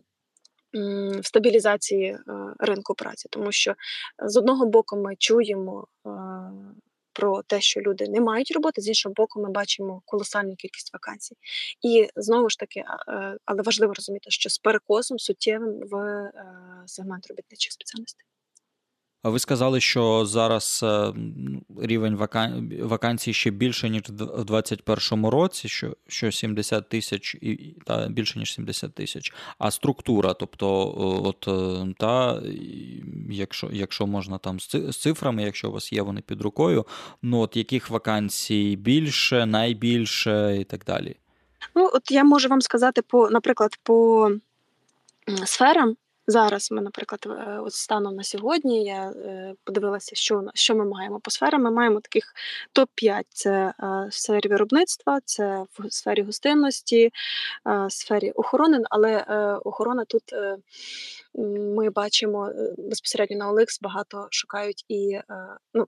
в 0.72 1.26
стабілізації 1.26 2.04
е, 2.04 2.18
ринку 2.58 2.94
праці, 2.94 3.28
тому 3.30 3.52
що 3.52 3.74
з 4.18 4.36
одного 4.36 4.66
боку 4.66 4.96
ми 4.96 5.16
чуємо 5.18 5.86
е, 6.06 6.10
про 7.12 7.42
те, 7.42 7.60
що 7.60 7.80
люди 7.80 8.08
не 8.08 8.20
мають 8.20 8.50
роботи, 8.50 8.80
з 8.80 8.88
іншого 8.88 9.12
боку, 9.14 9.40
ми 9.40 9.50
бачимо 9.50 10.02
колосальну 10.04 10.56
кількість 10.56 10.92
вакансій. 10.92 11.36
І 11.82 12.08
знову 12.16 12.50
ж 12.50 12.58
таки, 12.58 12.80
е, 12.80 13.36
але 13.44 13.62
важливо 13.62 13.94
розуміти, 13.94 14.30
що 14.30 14.50
з 14.50 14.58
перекосом 14.58 15.18
суттєвим 15.18 15.80
в 15.90 16.30
сегмент 16.86 17.26
робітничих 17.26 17.72
спеціальностей. 17.72 18.29
Ви 19.22 19.38
сказали, 19.38 19.80
що 19.80 20.26
зараз 20.26 20.80
е, 20.82 21.12
рівень 21.82 22.16
вакансій 22.82 23.32
ще 23.32 23.50
більше, 23.50 23.90
ніж 23.90 24.02
в 24.02 24.44
2021 24.44 25.26
році, 25.26 25.68
що 25.68 25.96
що 26.08 26.32
70 26.32 26.88
тисяч 26.88 27.34
і 27.34 27.76
та 27.86 28.08
більше 28.08 28.38
ніж 28.38 28.54
70 28.54 28.94
тисяч. 28.94 29.32
А 29.58 29.70
структура, 29.70 30.34
тобто, 30.34 30.94
от 31.24 31.48
е, 31.48 31.94
та 31.98 32.42
якщо 33.30 33.68
якщо 33.72 34.06
можна 34.06 34.38
там 34.38 34.60
з 34.60 34.96
цифрами, 34.96 35.42
якщо 35.42 35.68
у 35.68 35.72
вас 35.72 35.92
є 35.92 36.02
вони 36.02 36.20
під 36.20 36.40
рукою, 36.40 36.86
ну 37.22 37.40
от 37.40 37.56
яких 37.56 37.90
вакансій 37.90 38.76
більше, 38.76 39.46
найбільше 39.46 40.56
і 40.60 40.64
так 40.64 40.84
далі. 40.84 41.16
Ну, 41.74 41.90
от 41.94 42.10
я 42.10 42.24
можу 42.24 42.48
вам 42.48 42.60
сказати 42.60 43.02
по, 43.02 43.30
наприклад, 43.30 43.78
по 43.82 44.30
сферам. 45.44 45.96
Зараз 46.30 46.70
ми, 46.70 46.82
наприклад, 46.82 47.26
е, 47.26 47.58
от 47.58 47.74
станом 47.74 48.16
на 48.16 48.22
сьогодні 48.22 48.84
я 48.84 49.10
е, 49.10 49.54
подивилася, 49.64 50.16
що 50.16 50.44
що 50.54 50.74
ми 50.74 50.84
маємо 50.84 51.20
по 51.20 51.30
сферам. 51.30 51.62
Ми 51.62 51.70
маємо 51.70 52.00
таких 52.00 52.34
топ-5: 52.74 53.22
це 53.28 53.50
е, 53.50 53.72
в 54.10 54.14
сфері 54.14 54.48
виробництва, 54.48 55.18
це 55.24 55.64
в 55.78 55.92
сфері 55.92 56.22
гостинності, 56.22 57.10
в 57.64 57.90
сфері 57.90 58.30
охорони. 58.30 58.82
Але 58.90 59.22
охорона 59.64 60.04
тут 60.04 60.22
ми 61.76 61.90
бачимо 61.90 62.50
безпосередньо 62.78 63.36
на 63.36 63.52
OLX 63.52 63.78
багато 63.82 64.28
шукають 64.30 64.84
і 64.88 65.18
ну, 65.74 65.86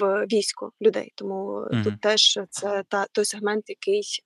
в 0.00 0.26
війську 0.26 0.72
людей. 0.82 1.12
Тому 1.14 1.50
mm-hmm. 1.50 1.84
тут 1.84 2.00
теж 2.00 2.38
це 2.50 2.84
та 2.88 3.06
той 3.12 3.24
сегмент, 3.24 3.64
який 3.68 4.22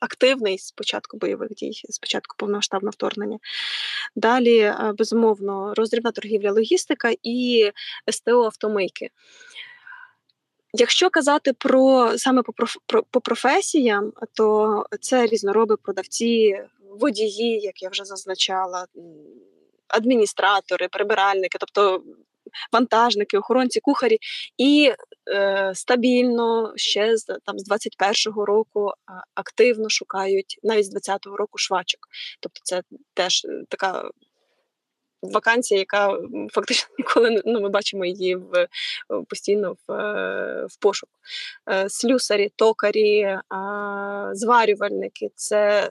активний 0.00 0.58
з 0.58 0.72
початку 0.72 1.16
бойових 1.16 1.50
дій, 1.50 1.72
з 1.88 1.98
початку 1.98 2.36
повномасштабного 2.38 2.90
вторгнення. 2.90 3.38
Далі, 4.16 4.72
безумовно, 4.98 5.74
роздрібна 5.76 6.12
торгівля, 6.12 6.52
логістика 6.52 7.12
і 7.22 7.70
СТО 8.10 8.44
автомийки. 8.44 9.10
Якщо 10.72 11.10
казати 11.10 11.52
про 11.52 12.12
саме 12.18 12.42
по 12.42 12.52
про, 12.86 13.02
по 13.02 13.20
професіям, 13.20 14.12
то 14.32 14.86
це 15.00 15.26
різнороби 15.26 15.76
продавці, 15.76 16.60
водії, 16.90 17.60
як 17.60 17.82
я 17.82 17.88
вже 17.88 18.04
зазначала, 18.04 18.86
адміністратори, 19.88 20.88
прибиральники, 20.88 21.58
тобто 21.58 22.02
вантажники, 22.72 23.38
охоронці, 23.38 23.80
кухарі, 23.80 24.18
і 24.58 24.92
стабільно 25.74 26.72
ще 26.76 27.16
з 27.16 27.24
там 27.24 27.58
з 27.58 27.70
21-го 27.70 28.44
року 28.44 28.92
активно 29.34 29.88
шукають 29.88 30.58
навіть 30.62 30.84
з 30.84 30.94
20-го 30.94 31.36
року 31.36 31.58
швачок. 31.58 32.08
Тобто, 32.40 32.60
це 32.62 32.82
теж 33.14 33.44
е, 33.44 33.64
така. 33.68 34.10
Вакансія, 35.22 35.80
яка 35.80 36.18
фактично 36.52 36.88
ніколи 36.98 37.42
ну, 37.46 37.60
ми 37.60 37.68
бачимо 37.68 38.04
її 38.04 38.36
в 38.36 38.68
постійно 39.28 39.76
в 39.88 39.92
е, 39.92 40.66
в 40.70 40.76
пошуку. 40.76 41.12
Е, 41.70 41.88
слюсарі, 41.88 42.52
токарі, 42.56 43.38
зварювальники 44.32 45.30
це 45.34 45.90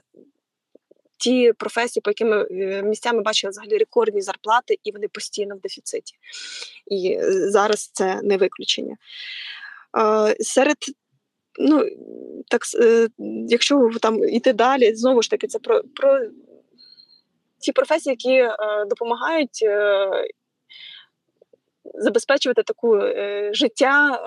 ті 1.18 1.52
професії, 1.52 2.00
по 2.00 2.10
яким 2.10 2.32
е, 2.32 2.82
місцями 2.82 3.22
бачили 3.22 3.50
взагалі 3.50 3.78
рекордні 3.78 4.20
зарплати, 4.20 4.78
і 4.84 4.92
вони 4.92 5.08
постійно 5.08 5.56
в 5.56 5.60
дефіциті. 5.60 6.14
І 6.86 7.12
е, 7.12 7.50
зараз 7.50 7.90
це 7.92 8.20
не 8.22 8.36
виключення. 8.36 8.96
Серед 10.40 10.76
ну, 11.58 11.84
так, 12.48 12.62
е, 12.80 13.08
Якщо 13.48 13.90
там 14.00 14.24
іти 14.24 14.52
далі, 14.52 14.94
знову 14.94 15.22
ж 15.22 15.30
таки, 15.30 15.46
це 15.46 15.58
про 15.58 15.82
про 15.94 16.20
ті 17.58 17.72
професії, 17.72 18.16
які 18.20 18.48
допомагають 18.88 19.64
забезпечувати 21.94 22.62
таку 22.62 23.00
життя 23.52 24.20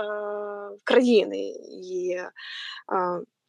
країни. 0.84 1.54
І 1.84 2.18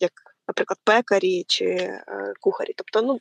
як 0.01 0.13
наприклад, 0.51 0.79
пекарі 0.85 1.45
чи 1.49 1.65
е, 1.65 2.03
кухарі. 2.41 2.73
Тобто, 2.77 3.03
ну 3.03 3.21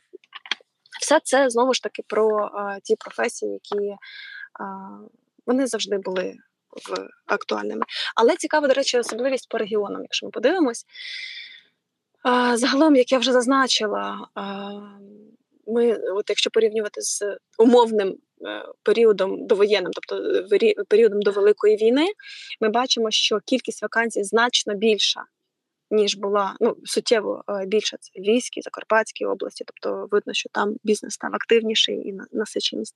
все 1.00 1.20
це 1.24 1.50
знову 1.50 1.74
ж 1.74 1.82
таки 1.82 2.02
про 2.06 2.46
е, 2.46 2.80
ті 2.82 2.96
професії, 2.96 3.52
які 3.52 3.86
е, 3.86 3.98
вони 5.46 5.66
завжди 5.66 5.98
були 5.98 6.34
в 6.88 7.08
актуальними. 7.26 7.82
Але 8.16 8.36
цікава, 8.36 8.68
до 8.68 8.74
речі, 8.74 8.98
особливість 8.98 9.48
по 9.48 9.58
регіонам, 9.58 10.02
якщо 10.02 10.26
ми 10.26 10.30
подивимось. 10.30 10.84
Загалом, 12.54 12.96
як 12.96 13.12
я 13.12 13.18
вже 13.18 13.32
зазначила, 13.32 14.28
ми, 15.66 15.94
от 15.94 16.24
якщо 16.28 16.50
порівнювати 16.50 17.00
з 17.00 17.22
умовним 17.58 18.16
періодом 18.82 19.46
довоєнним, 19.46 19.92
тобто 19.92 20.44
періодом 20.88 21.22
до 21.22 21.30
Великої 21.30 21.76
війни, 21.76 22.06
ми 22.60 22.68
бачимо, 22.68 23.10
що 23.10 23.40
кількість 23.46 23.82
вакансій 23.82 24.24
значно 24.24 24.74
більша 24.74 25.24
ніж 25.90 26.16
була 26.16 26.56
ну 26.60 26.76
суттєво 26.84 27.44
е, 27.48 27.66
більша 27.66 27.96
це 28.00 28.20
Львівській, 28.20 28.62
Закарпатській 28.62 29.26
області, 29.26 29.64
тобто 29.66 30.08
видно, 30.10 30.32
що 30.32 30.48
там 30.52 30.74
бізнес 30.84 31.14
став 31.14 31.34
активніший 31.34 31.96
і 31.96 32.14
насиченість. 32.32 32.94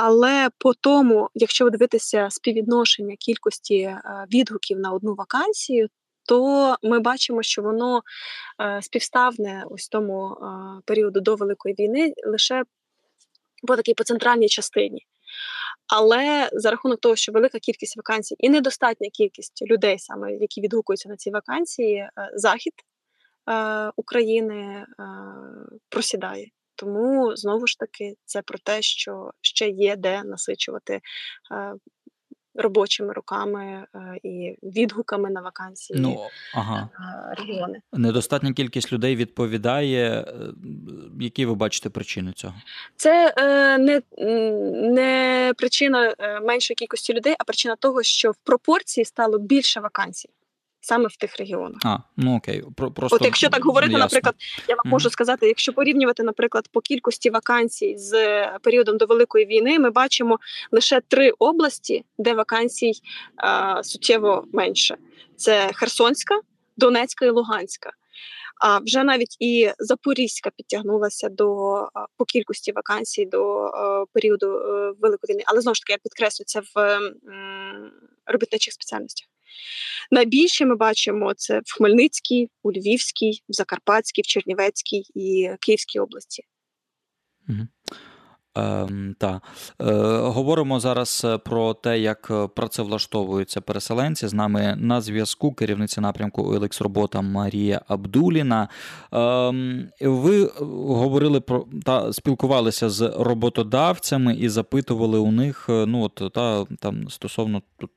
Але 0.00 0.50
по 0.58 0.74
тому, 0.74 1.28
якщо 1.34 1.64
ви 1.64 1.70
дивитися 1.70 2.28
співвідношення 2.30 3.16
кількості 3.16 3.78
е, 3.78 4.02
відгуків 4.34 4.78
на 4.78 4.92
одну 4.92 5.14
вакансію, 5.14 5.88
то 6.28 6.76
ми 6.82 7.00
бачимо, 7.00 7.42
що 7.42 7.62
воно 7.62 8.02
е, 8.60 8.82
співставне 8.82 9.64
ось 9.70 9.88
тому 9.88 10.36
періоду 10.84 11.20
до 11.20 11.34
Великої 11.34 11.74
війни 11.78 12.12
лише 12.26 12.64
по 13.66 13.76
такій 13.76 13.94
по 13.94 14.04
центральній 14.04 14.48
частині. 14.48 15.06
Але 15.86 16.50
за 16.52 16.70
рахунок 16.70 17.00
того, 17.00 17.16
що 17.16 17.32
велика 17.32 17.58
кількість 17.58 17.96
вакансій 17.96 18.36
і 18.38 18.48
недостатня 18.48 19.08
кількість 19.12 19.62
людей, 19.62 19.98
саме 19.98 20.32
які 20.32 20.60
відгукуються 20.60 21.08
на 21.08 21.16
ці 21.16 21.30
вакансії, 21.30 21.96
е, 21.96 22.10
захід 22.34 22.72
е, 23.50 23.90
України 23.96 24.54
е, 24.54 24.86
просідає. 25.88 26.50
Тому 26.80 27.36
знову 27.36 27.66
ж 27.66 27.78
таки 27.78 28.14
це 28.24 28.42
про 28.42 28.58
те, 28.58 28.82
що 28.82 29.30
ще 29.40 29.68
є 29.68 29.96
де 29.96 30.22
насичувати 30.24 30.94
е, 31.52 31.74
робочими 32.54 33.12
руками 33.12 33.86
е, 33.94 34.18
і 34.22 34.56
відгуками 34.62 35.30
на 35.30 35.40
вакансії 35.40 36.00
Ну, 36.00 36.18
ага. 36.54 36.88
е, 37.00 37.34
регіони. 37.34 37.80
Недостатня 37.92 38.52
кількість 38.52 38.92
людей 38.92 39.16
відповідає. 39.16 40.20
Е, 40.20 40.24
Які 41.20 41.46
ви 41.46 41.54
бачите 41.54 41.90
причини 41.90 42.32
цього? 42.32 42.54
Це 42.96 43.34
не, 43.78 44.02
не 44.92 45.52
причина 45.56 46.14
меншої 46.42 46.74
кількості 46.74 47.12
людей, 47.12 47.34
а 47.38 47.44
причина 47.44 47.76
того, 47.76 48.02
що 48.02 48.30
в 48.30 48.36
пропорції 48.36 49.04
стало 49.04 49.38
більше 49.38 49.80
вакансій 49.80 50.30
саме 50.80 51.08
в 51.08 51.16
тих 51.16 51.36
регіонах. 51.36 51.80
А, 51.84 51.98
ну 52.16 52.36
окей. 52.36 52.62
Про, 52.76 52.90
просто 52.90 53.16
От 53.16 53.24
якщо 53.24 53.48
так 53.48 53.64
говорити, 53.64 53.92
ясно. 53.92 54.04
наприклад, 54.04 54.34
я 54.68 54.74
вам 54.74 54.82
Мгм. 54.84 54.90
можу 54.90 55.10
сказати, 55.10 55.46
якщо 55.46 55.72
порівнювати, 55.72 56.22
наприклад, 56.22 56.68
по 56.72 56.80
кількості 56.80 57.30
вакансій 57.30 57.96
з 57.98 58.12
е, 58.12 58.58
періодом 58.62 58.96
до 58.98 59.06
Великої 59.06 59.46
війни, 59.46 59.78
ми 59.78 59.90
бачимо 59.90 60.38
лише 60.72 61.00
три 61.08 61.30
області, 61.30 62.04
де 62.18 62.34
вакансій 62.34 62.92
е, 63.44 63.84
суттєво 63.84 64.44
менше: 64.52 64.96
це 65.36 65.70
Херсонська, 65.74 66.40
Донецька 66.76 67.26
і 67.26 67.30
Луганська. 67.30 67.90
А 68.62 68.78
вже 68.78 69.04
навіть 69.04 69.36
і 69.38 69.70
Запорізька 69.78 70.50
підтягнулася 70.56 71.28
до 71.28 71.46
по 72.16 72.24
кількості 72.24 72.72
вакансій 72.72 73.24
до 73.26 73.66
е, 73.66 73.70
періоду 74.12 74.46
е, 74.46 74.92
Великої 75.00 75.34
війни. 75.34 75.42
Але 75.46 75.60
знову 75.60 75.74
ж 75.74 75.80
таки 75.80 75.92
я 75.92 75.98
підкреслю 76.02 76.44
це 76.46 76.60
в 76.60 76.98
робітничих 78.26 78.74
спеціальностях. 78.74 79.28
Найбільше 80.10 80.66
ми 80.66 80.76
бачимо 80.76 81.34
це 81.36 81.60
в 81.64 81.74
Хмельницькій, 81.76 82.48
у 82.62 82.72
Львівській, 82.72 83.42
в 83.48 83.52
Закарпатській, 83.52 84.22
в 84.22 84.26
Чернівецькій 84.26 85.04
і 85.14 85.50
Київській 85.60 85.98
області. 85.98 86.42
Ем, 88.54 89.14
та. 89.18 89.40
Е, 89.80 89.92
говоримо 90.18 90.80
зараз 90.80 91.22
е, 91.24 91.38
про 91.38 91.74
те, 91.74 91.98
як 91.98 92.28
е, 92.30 92.46
працевлаштовуються 92.46 93.60
переселенці. 93.60 94.28
З 94.28 94.34
нами 94.34 94.76
на 94.78 95.00
зв'язку 95.00 95.52
керівниця 95.52 96.00
напрямку 96.00 96.42
OLX 96.42 96.82
Робота 96.82 97.20
Марія 97.20 97.80
Абдуліна. 97.88 98.68
Ем, 99.12 99.88
ви 100.00 100.44
говорили 100.60 101.40
про 101.40 101.66
та 101.84 102.12
спілкувалися 102.12 102.90
з 102.90 103.12
роботодавцями 103.18 104.34
і 104.34 104.48
запитували 104.48 105.18
у 105.18 105.32
них 105.32 105.66
е, 105.68 105.86
ну, 105.86 106.02
от, 106.02 106.32
та, 106.34 106.64
там, 106.64 107.08
стосовно 107.08 107.62
тут 107.76 107.90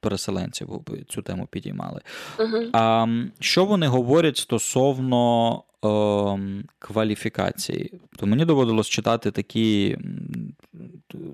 переселенців, 0.00 0.68
цю 1.08 1.22
тему 1.22 1.48
підіймали. 1.50 2.00
Угу. 2.38 2.64
А 2.72 3.06
що 3.40 3.64
вони 3.64 3.86
говорять 3.86 4.36
стосовно 4.36 5.62
ем, 5.82 6.64
кваліфікації? 6.78 8.00
То 8.16 8.26
мені 8.26 8.44
доводилось 8.44 8.88
читати 8.88 9.30
такі 9.30 9.98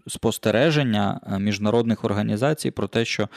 спостереження 0.06 1.20
е, 1.26 1.38
міжнародних 1.38 2.04
організацій 2.04 2.70
про 2.70 2.86
те, 2.86 3.04
що 3.04 3.28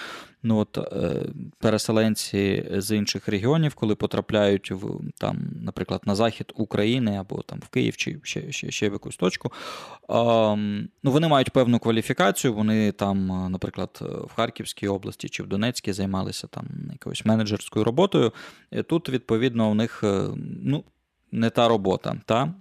ну, 0.44 0.58
от, 0.58 0.78
е, 0.78 1.22
переселенці 1.60 2.66
з 2.72 2.96
інших 2.96 3.28
регіонів, 3.28 3.76
коли 3.76 3.96
потрапляють 3.96 4.72
в 4.72 5.00
там, 5.18 5.38
наприклад, 5.62 6.02
на 6.06 6.16
захід 6.16 6.54
України 6.56 7.18
або 7.18 7.42
там 7.42 7.60
в 7.60 7.68
Київ 7.68 7.98
чи 7.98 8.20
ще, 8.24 8.52
ще, 8.52 8.72
ще 8.72 8.90
в 8.90 8.94
якусь 8.94 9.18
точку, 9.18 9.52
ем, 10.10 10.90
ну, 11.04 11.12
вони 11.12 11.28
мають 11.28 11.50
певну 11.50 11.80
кваліфікацію. 11.80 12.54
Вони 12.54 12.92
там, 12.92 13.32
е, 13.32 13.50
наприклад, 13.50 14.00
в 14.02 14.36
Харківській 14.36 14.88
області 14.88 15.30
чи 15.30 15.44
в 15.44 15.48
Донецькій 15.48 15.94
займалися 15.94 16.48
там 16.48 16.66
якоюсь 16.92 17.26
менеджерською 17.26 17.86
роботою. 17.86 18.34
Тут, 18.88 19.10
відповідно, 19.10 19.72
у 19.72 19.74
них 19.74 20.04
ну, 20.64 20.84
не 21.32 21.50
та 21.50 21.68
робота, 21.68 22.16
та 22.26 22.54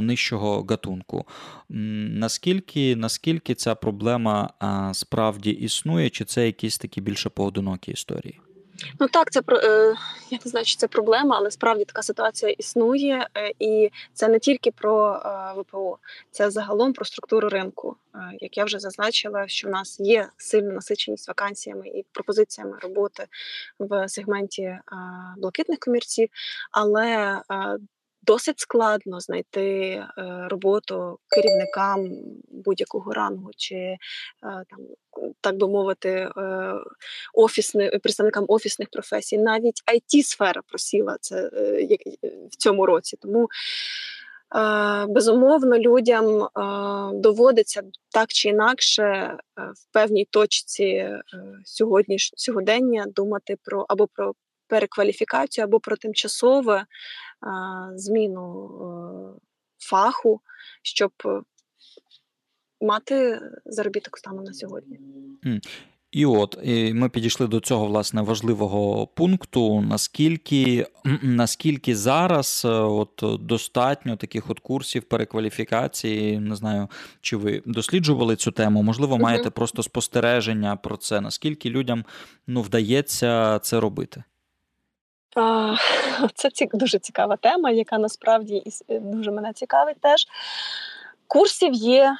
нижчого 0.00 0.66
гатунку. 0.68 1.24
Наскільки, 1.68 2.96
наскільки 2.96 3.54
ця 3.54 3.74
проблема 3.74 4.50
справді 4.92 5.50
існує, 5.50 6.10
чи 6.10 6.24
це 6.24 6.46
якісь 6.46 6.78
такі 6.78 7.00
більше 7.00 7.28
поодинокі 7.28 7.92
історії? 7.92 8.40
Ну 9.00 9.08
так, 9.08 9.32
це 9.32 9.40
е, 9.40 9.94
я 10.30 10.38
не 10.44 10.50
знаю, 10.50 10.66
чи 10.66 10.76
це 10.76 10.88
проблема, 10.88 11.36
але 11.38 11.50
справді 11.50 11.84
така 11.84 12.02
ситуація 12.02 12.52
існує, 12.52 13.28
е, 13.36 13.52
і 13.58 13.90
це 14.14 14.28
не 14.28 14.38
тільки 14.38 14.70
про 14.70 15.14
е, 15.14 15.60
ВПО, 15.60 15.98
це 16.30 16.50
загалом 16.50 16.92
про 16.92 17.04
структуру 17.04 17.48
ринку. 17.48 17.96
Е, 18.14 18.18
як 18.40 18.56
я 18.56 18.64
вже 18.64 18.78
зазначила, 18.78 19.48
що 19.48 19.68
в 19.68 19.70
нас 19.70 20.00
є 20.00 20.28
сильна 20.36 20.72
насиченість 20.72 21.28
вакансіями 21.28 21.88
і 21.88 22.04
пропозиціями 22.12 22.78
роботи 22.82 23.26
в 23.78 24.08
сегменті 24.08 24.62
е, 24.62 24.82
блакитних 25.36 25.78
комірців, 25.78 26.28
але 26.70 27.40
е, 27.50 27.78
Досить 28.22 28.60
складно 28.60 29.20
знайти 29.20 29.62
е, 29.62 30.08
роботу 30.48 31.18
керівникам 31.28 32.10
будь-якого 32.48 33.12
рангу, 33.12 33.50
чи 33.56 33.74
е, 33.74 33.98
там, 34.42 34.78
так 35.40 35.56
би 35.56 35.68
мовити, 35.68 36.10
е, 36.10 36.74
офісни, 37.34 37.90
представникам 38.02 38.44
офісних 38.48 38.88
професій. 38.90 39.38
Навіть 39.38 39.82
it 39.94 40.22
сфера 40.22 40.62
просіла 40.66 41.16
це 41.20 41.50
в 42.50 42.56
цьому 42.56 42.86
році. 42.86 43.16
Тому 43.20 43.48
безумовно 45.08 45.78
людям 45.78 46.48
доводиться 47.20 47.82
так 48.12 48.28
чи 48.28 48.48
інакше 48.48 49.36
в 49.56 49.92
певній 49.92 50.24
точці 50.24 51.18
сьогодніш, 51.64 52.32
сьогодення 52.36 53.04
думати 53.08 53.56
про 53.64 53.86
або 53.88 54.06
про 54.06 54.34
перекваліфікацію, 54.70 55.64
або 55.64 55.80
про 55.80 55.96
тимчасове 55.96 56.86
зміну 57.94 58.66
е, 58.66 59.40
фаху, 59.78 60.40
щоб 60.82 61.12
мати 62.80 63.40
заробіток 63.64 64.18
станом 64.18 64.44
на 64.44 64.52
сьогодні. 64.52 64.98
І 66.12 66.26
от 66.26 66.58
і 66.62 66.94
ми 66.94 67.08
підійшли 67.08 67.46
до 67.46 67.60
цього 67.60 67.86
власне 67.86 68.22
важливого 68.22 69.06
пункту. 69.06 69.80
Наскільки 69.80 70.86
наскільки 71.22 71.96
зараз 71.96 72.62
е, 72.64 72.68
от 72.68 73.22
достатньо 73.40 74.16
таких 74.16 74.50
от 74.50 74.60
курсів 74.60 75.02
перекваліфікації? 75.02 76.38
Не 76.38 76.56
знаю, 76.56 76.88
чи 77.20 77.36
ви 77.36 77.62
досліджували 77.66 78.36
цю 78.36 78.50
тему? 78.50 78.82
Можливо, 78.82 79.18
маєте 79.18 79.50
просто 79.50 79.82
спостереження 79.82 80.76
про 80.76 80.96
це. 80.96 81.20
Наскільки 81.20 81.70
людям 81.70 82.04
ну 82.46 82.62
вдається 82.62 83.58
це 83.58 83.80
робити? 83.80 84.24
Це 86.34 86.48
дуже 86.72 86.98
цікава 86.98 87.36
тема, 87.36 87.70
яка 87.70 87.98
насправді 87.98 88.62
дуже 88.88 89.30
мене 89.30 89.52
цікавить 89.52 90.00
теж. 90.00 90.26
Курсів 91.26 91.72
є 91.72 92.16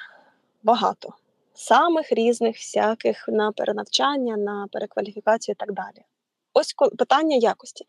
багато, 0.63 1.15
самих 1.55 2.13
різних, 2.13 2.57
всяких 2.57 3.25
на 3.29 3.53
перенавчання, 3.53 4.37
на 4.37 4.67
перекваліфікацію 4.73 5.53
і 5.53 5.57
так 5.61 5.73
далі. 5.73 6.05
Ось 6.53 6.75
питання 6.99 7.37
якості. 7.37 7.85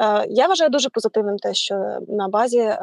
Е, 0.00 0.26
Я 0.28 0.46
вважаю 0.46 0.70
дуже 0.70 0.88
позитивним 0.88 1.38
те, 1.38 1.54
що 1.54 1.98
на 2.08 2.28
базі 2.28 2.58
е, 2.58 2.78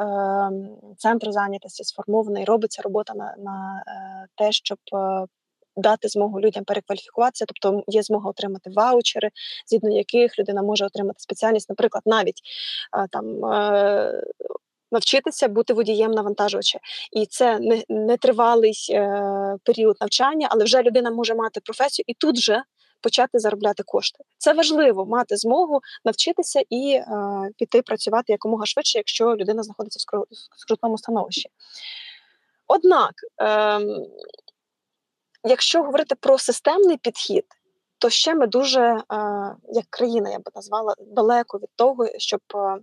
центру 0.98 1.32
зайнятості 1.32 1.84
сформована 1.84 2.40
і 2.40 2.44
робиться 2.44 2.82
робота 2.82 3.14
на, 3.14 3.34
на 3.38 3.84
е, 3.86 4.26
те, 4.36 4.52
щоб 4.52 4.78
дати 5.76 6.08
змогу 6.08 6.40
людям 6.40 6.64
перекваліфікуватися, 6.64 7.44
тобто 7.48 7.82
є 7.86 8.02
змога 8.02 8.30
отримати 8.30 8.70
ваучери, 8.70 9.30
згідно 9.66 9.96
яких 9.96 10.38
людина 10.38 10.62
може 10.62 10.84
отримати 10.86 11.20
спеціальність, 11.20 11.68
наприклад, 11.68 12.02
навіть 12.06 12.40
е, 12.98 13.06
там. 13.10 13.44
е, 13.44 14.22
Навчитися 14.94 15.48
бути 15.48 15.74
водієм 15.74 16.10
навантажувача, 16.10 16.78
і 17.12 17.26
це 17.26 17.58
не, 17.58 17.84
не 17.88 18.16
тривалий 18.16 18.74
е, 18.90 19.56
період 19.64 19.96
навчання, 20.00 20.48
але 20.50 20.64
вже 20.64 20.82
людина 20.82 21.10
може 21.10 21.34
мати 21.34 21.60
професію 21.60 22.04
і 22.06 22.14
тут 22.14 22.36
же 22.38 22.62
почати 23.00 23.38
заробляти 23.38 23.82
кошти. 23.82 24.24
Це 24.38 24.52
важливо 24.52 25.06
мати 25.06 25.36
змогу 25.36 25.80
навчитися 26.04 26.62
і 26.70 26.92
е, 26.92 27.06
піти 27.58 27.82
працювати 27.82 28.32
якомога 28.32 28.66
швидше, 28.66 28.98
якщо 28.98 29.36
людина 29.36 29.62
знаходиться 29.62 29.98
в 29.98 30.16
скру- 30.16 30.26
скрутному 30.56 30.98
становищі. 30.98 31.48
Однак, 32.66 33.12
ем, 33.38 34.06
якщо 35.44 35.82
говорити 35.82 36.14
про 36.14 36.38
системний 36.38 36.96
підхід, 36.96 37.44
то 37.98 38.10
ще 38.10 38.34
ми 38.34 38.46
дуже, 38.46 38.80
е, 38.82 39.04
як 39.68 39.86
країна, 39.90 40.30
я 40.30 40.38
би 40.38 40.52
назвала, 40.54 40.94
далеко 40.98 41.58
від 41.58 41.68
того, 41.76 42.08
щоб 42.18 42.40
е, 42.54 42.78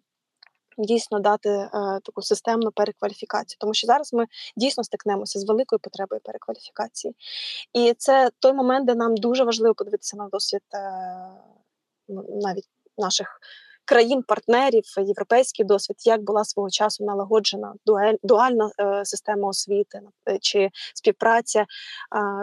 дійсно 0.77 1.19
дати 1.19 1.49
е, 1.49 1.69
таку 2.03 2.21
системну 2.21 2.71
перекваліфікацію. 2.71 3.57
Тому 3.59 3.73
що 3.73 3.87
зараз 3.87 4.13
ми 4.13 4.25
дійсно 4.55 4.83
стикнемося 4.83 5.39
з 5.39 5.45
великою 5.47 5.79
потребою 5.79 6.21
перекваліфікації. 6.23 7.15
І 7.73 7.93
це 7.97 8.29
той 8.39 8.53
момент, 8.53 8.87
де 8.87 8.95
нам 8.95 9.17
дуже 9.17 9.43
важливо 9.43 9.75
подивитися 9.75 10.17
на 10.17 10.27
досвід 10.27 10.61
ну, 12.07 12.25
навіть 12.41 12.69
наших 12.97 13.39
країн-партнерів, 13.89 14.83
європейський 14.97 15.65
досвід, 15.65 15.97
як 16.05 16.21
була 16.21 16.43
свого 16.43 16.69
часу 16.69 17.05
налагоджена 17.05 17.73
дуальна 18.23 18.71
е, 18.79 19.05
система 19.05 19.47
освіти 19.47 20.01
е, 20.29 20.37
чи 20.41 20.69
співпраця 20.95 21.59
е, 21.59 21.65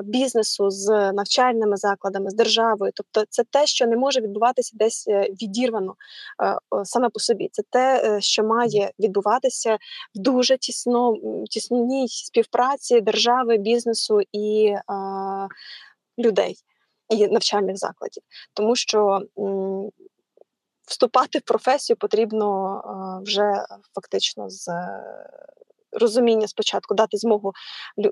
бізнесу 0.05 0.71
з 0.71 1.13
навчальними 1.13 1.77
закладами, 1.77 2.31
з 2.31 2.35
державою. 2.35 2.93
Тобто, 2.95 3.25
це 3.31 3.43
те, 3.51 3.67
що 3.67 3.87
не 3.87 3.97
може 3.97 4.21
відбуватися 4.21 4.73
десь 4.75 5.09
е, 5.09 5.29
відірвано 5.43 5.95
е, 6.43 6.85
саме 6.85 7.09
по 7.09 7.21
собі. 7.21 7.49
Це 7.53 7.63
те, 7.71 8.17
що 8.21 8.45
має 8.45 8.91
відбуватися 8.99 9.75
в 10.15 10.19
дуже 10.19 10.59
тісно, 10.59 11.15
тісній 11.51 12.09
співпраці 12.09 13.01
держави, 13.01 13.57
бізнесу 13.57 14.21
і 14.33 14.67
е, 14.67 14.83
людей 16.19 16.57
і 17.09 17.27
навчальних 17.29 17.77
закладів, 17.77 18.23
тому 18.55 18.77
що 18.77 19.21
вступати 20.87 21.39
в 21.39 21.43
професію 21.43 21.97
потрібно 21.97 22.81
вже 23.27 23.65
фактично 23.95 24.51
з 24.51 24.69
е, 24.69 25.05
розуміння 25.93 26.49
спочатку 26.49 26.95
дати 26.95 27.17
змогу 27.17 27.53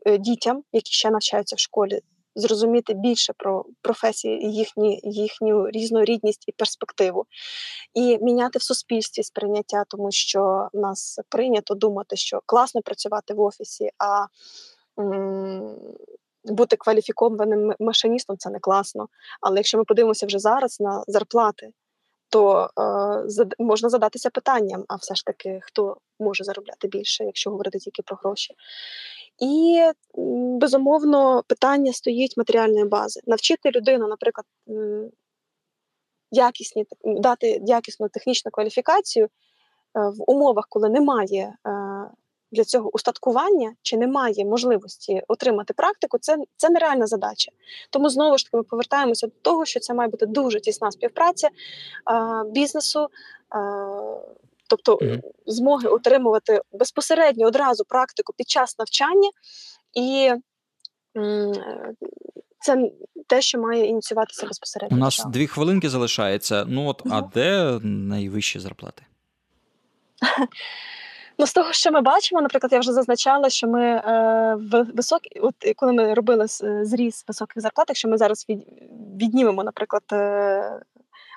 е, 0.07 0.19
дітям, 0.19 0.63
які 0.73 0.93
ще 0.93 1.11
навчаються 1.11 1.57
в 1.57 1.59
школі, 1.59 2.01
зрозуміти 2.37 2.95
більше 2.95 3.33
про 3.37 3.65
професії, 3.83 4.53
їхні, 4.53 5.01
їхню 5.05 5.71
різнорідність 5.71 6.45
і 6.49 6.53
перспективу, 6.53 7.27
і 7.95 8.19
міняти 8.19 8.59
в 8.59 8.63
суспільстві 8.63 9.23
сприйняття, 9.23 9.85
тому 9.89 10.13
що 10.13 10.69
в 10.73 10.79
нас 10.79 11.21
прийнято 11.29 11.75
думати, 11.75 12.17
що 12.17 12.41
класно 12.47 12.83
працювати 12.83 13.35
в 13.35 13.41
офісі, 13.41 13.91
а 13.99 14.27
бути 16.45 16.77
кваліфікованим 16.77 17.75
машиністом 17.81 18.37
це 18.39 18.51
не 18.51 18.59
класно. 18.59 19.09
Але 19.41 19.57
якщо 19.57 19.79
ми 19.79 19.85
подивимося 19.85 20.27
вже 20.27 20.39
зараз 20.39 20.81
на 20.81 21.05
зарплати, 21.07 21.71
то 22.35 22.71
е, 23.39 23.47
можна 23.59 23.89
задатися 23.89 24.31
питанням: 24.31 24.85
а 24.89 24.97
все 24.97 25.15
ж 25.15 25.25
таки, 25.25 25.61
хто 25.63 25.97
може 26.21 26.45
заробляти 26.45 26.89
більше, 26.89 27.25
якщо 27.25 27.51
говорити 27.51 27.79
тільки 27.79 28.03
про 28.03 28.17
гроші. 28.17 28.55
І 29.39 29.83
безумовно 30.61 31.43
питання 31.47 31.93
стоїть 31.93 32.37
матеріальної 32.37 32.85
бази. 32.85 33.21
Навчити 33.27 33.71
людину, 33.71 34.09
наприклад, 34.09 34.47
якісні 36.31 36.85
дати 37.05 37.61
якісну 37.67 38.09
технічну 38.09 38.51
кваліфікацію 38.51 39.25
е, 39.25 39.29
в 39.95 40.31
умовах, 40.31 40.67
коли 40.69 40.89
немає 40.89 41.55
е, 41.67 41.71
для 42.55 42.65
цього 42.65 42.91
устаткування 42.95 43.75
чи 43.83 43.97
немає 43.97 44.45
можливості 44.45 45.23
отримати 45.29 45.75
практику, 45.75 46.19
це, 46.19 46.37
це 46.57 46.71
нереальна 46.71 47.07
задача. 47.07 47.53
Тому 47.91 48.09
знову 48.09 48.39
ж 48.39 48.45
таки 48.45 48.57
ми 48.57 48.63
повертаємося 48.63 49.27
до 49.27 49.33
того, 49.43 49.65
що 49.65 49.81
це 49.81 49.95
має 49.95 50.11
бути 50.11 50.27
дуже 50.27 50.61
тісна 50.61 50.91
співпраця 50.91 51.49
е, 51.49 51.53
бізнесу. 52.51 53.09
Е, 53.55 53.59
Тобто 54.67 54.99
змоги 55.47 55.89
отримувати 55.89 56.61
безпосередньо 56.73 57.47
одразу 57.47 57.85
практику 57.85 58.33
під 58.37 58.49
час 58.49 58.79
навчання, 58.79 59.31
і 59.95 60.33
це 62.61 62.91
те, 63.27 63.43
що 63.43 63.59
має 63.59 63.87
ініціюватися 63.87 64.47
безпосередньо. 64.47 64.97
У 64.97 65.01
нас 65.01 65.25
дві 65.29 65.47
хвилинки 65.47 65.91
залишається. 65.91 66.65
Ну 66.69 66.89
от, 66.89 67.03
а 67.11 67.21
де 67.21 67.79
найвищі 67.83 68.61
зарплати? 68.61 69.03
Ну, 71.39 71.47
з 71.47 71.53
того, 71.53 71.73
що 71.73 71.93
ми 71.93 72.01
бачимо, 72.01 72.41
наприклад, 72.43 72.73
я 72.73 72.79
вже 72.79 72.93
зазначала, 72.93 73.51
що 73.51 73.69
ми 73.69 73.83
е, 73.85 74.57
високі, 74.95 75.41
от 75.41 75.55
коли 75.77 75.93
ми 75.93 76.15
робили 76.15 76.49
з- 76.49 76.85
зріз 76.85 77.25
високих 77.29 77.63
зарплат, 77.63 77.89
якщо 77.89 78.09
ми 78.09 78.19
зараз 78.19 78.47
від, 78.49 78.67
віднімемо, 79.23 79.65
наприклад, 79.65 80.03
е, 80.13 80.81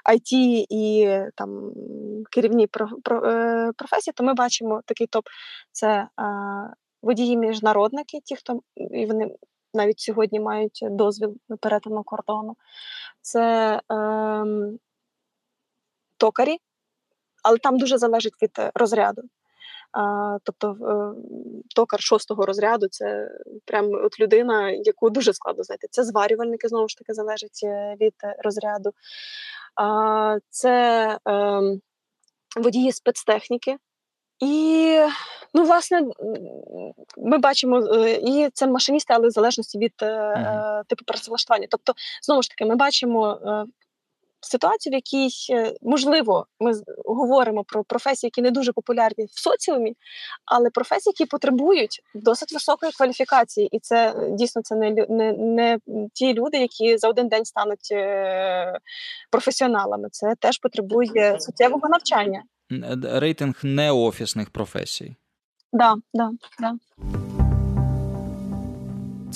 IT 0.09 0.65
і 0.69 1.09
там 1.35 1.71
керівні 2.31 2.67
про, 2.67 2.89
про, 3.03 3.25
е, 3.29 3.71
професії, 3.77 4.13
то 4.17 4.23
ми 4.23 4.33
бачимо 4.33 4.81
такий 4.85 5.07
топ: 5.07 5.25
це 5.71 5.87
е, 5.87 6.07
водії-міжнародники, 7.01 8.19
ті, 8.23 8.35
хто 8.35 8.59
і 8.75 9.05
вони 9.05 9.35
навіть 9.73 9.99
сьогодні 9.99 10.39
мають 10.39 10.79
дозвіл 10.81 11.35
на 11.49 11.57
перетину 11.57 12.03
кордону. 12.03 12.55
Це 13.21 13.81
е, 13.91 14.45
токарі, 16.17 16.57
але 17.43 17.57
там 17.57 17.77
дуже 17.77 17.97
залежить 17.97 18.41
від 18.41 18.51
е, 18.59 18.71
розряду. 18.75 19.21
А, 19.91 20.37
тобто 20.43 20.71
е, 20.71 20.93
токар 21.75 22.01
шостого 22.01 22.45
розряду 22.45 22.87
це 22.91 23.29
прям 23.65 23.91
от 24.05 24.19
людина, 24.19 24.71
яку 24.71 25.09
дуже 25.09 25.33
складно 25.33 25.63
знайти. 25.63 25.87
Це 25.91 26.03
зварювальники, 26.03 26.67
знову 26.67 26.89
ж 26.89 26.97
таки, 26.97 27.13
залежить 27.13 27.59
е, 27.63 27.95
від 28.01 28.13
розряду. 28.43 28.91
А, 29.75 30.37
це 30.49 31.17
е, 31.27 31.61
водії 32.57 32.91
спецтехніки. 32.91 33.77
І, 34.39 34.99
ну, 35.53 35.63
власне, 35.63 36.01
ми 37.17 37.37
бачимо, 37.37 37.79
е, 37.79 38.13
і 38.13 38.49
це 38.53 38.67
машиністи, 38.67 39.13
але 39.13 39.27
в 39.27 39.31
залежності 39.31 39.77
від 39.77 39.93
е, 40.01 40.83
типу 40.87 41.05
працевлаштування. 41.05 41.67
Тобто, 41.69 41.93
знову 42.23 42.41
ж 42.41 42.49
таки, 42.49 42.65
ми 42.65 42.75
бачимо 42.75 43.39
ситуацію, 44.47 44.91
в 44.91 44.95
якій, 44.95 45.29
е, 45.49 45.73
можливо, 45.81 46.45
ми 46.59 46.71
говоримо 47.05 47.63
про 47.63 47.83
професії, 47.83 48.27
які 48.27 48.41
не 48.41 48.51
дуже 48.51 48.71
популярні 48.71 49.25
в 49.25 49.39
соціумі, 49.39 49.93
але 50.45 50.69
професії, 50.69 51.13
які 51.17 51.29
потребують 51.29 52.01
досить 52.15 52.53
високої 52.53 52.91
кваліфікації, 52.91 53.67
і 53.71 53.79
це 53.79 54.09
е, 54.09 54.31
дійсно 54.31 54.61
це 54.61 54.75
не, 54.75 55.05
не, 55.09 55.33
не 55.33 55.79
ті 56.13 56.33
люди, 56.33 56.57
які 56.57 56.97
за 56.97 57.09
один 57.09 57.27
день 57.27 57.45
стануть 57.45 57.91
е, 57.91 58.79
професіоналами. 59.31 60.09
Це 60.11 60.33
теж 60.39 60.57
потребує 60.57 61.39
суттєвого 61.39 61.89
навчання. 61.89 62.43
Рейтинг 63.03 63.55
неофісних 63.63 64.49
професій. 64.49 65.15
Да, 65.73 65.95
да, 66.13 66.31
да. 66.59 66.73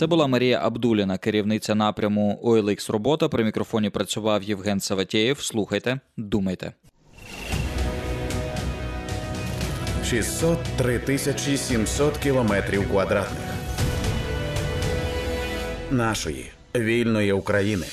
Це 0.01 0.07
була 0.07 0.27
Марія 0.27 0.59
Абдуліна, 0.63 1.17
керівниця 1.17 1.75
напряму 1.75 2.39
OLX 2.43 2.91
робота. 2.91 3.29
При 3.29 3.43
мікрофоні 3.43 3.89
працював 3.89 4.43
Євген 4.43 4.79
Саватєєв. 4.79 5.39
Слухайте, 5.39 5.99
думайте. 6.17 6.73
603 10.05 10.99
тисячі 10.99 11.57
700 11.57 12.17
кілометрів 12.17 12.89
квадратних 12.89 13.49
нашої 15.91 16.51
вільної 16.75 17.31
України. 17.31 17.85